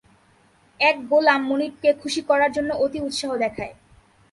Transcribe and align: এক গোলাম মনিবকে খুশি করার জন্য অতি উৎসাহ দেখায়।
এক 0.79 0.95
গোলাম 1.09 1.41
মনিবকে 1.49 1.89
খুশি 2.01 2.21
করার 2.29 2.51
জন্য 2.51 2.69
অতি 2.75 2.99
উৎসাহ 3.01 3.31
দেখায়। 3.37 3.73